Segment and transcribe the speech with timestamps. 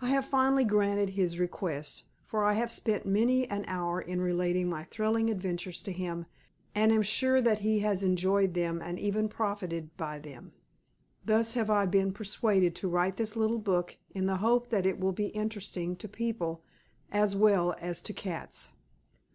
[0.00, 4.70] I have finally granted his request, for I have spent many an hour in relating
[4.70, 6.24] my thrilling adventures to him
[6.74, 10.52] and am sure that he has enjoyed them and even profited by them.
[11.26, 14.98] Thus have I been persuaded to write this little book in the hope that it
[14.98, 16.62] will be interesting to people
[17.12, 18.70] as well as to cats.